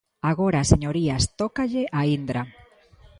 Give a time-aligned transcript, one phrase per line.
[0.31, 2.41] Agora, señorías, tócalle a Indra.